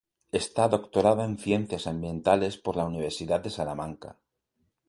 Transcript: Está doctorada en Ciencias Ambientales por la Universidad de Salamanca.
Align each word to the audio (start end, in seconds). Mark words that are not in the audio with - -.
Está 0.41 0.63
doctorada 0.67 1.23
en 1.25 1.37
Ciencias 1.37 1.85
Ambientales 1.85 2.57
por 2.57 2.75
la 2.75 2.85
Universidad 2.85 3.39
de 3.39 3.51
Salamanca. 3.51 4.17